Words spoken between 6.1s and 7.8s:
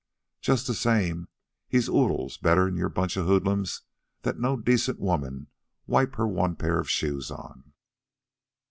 her one pair of shoes on.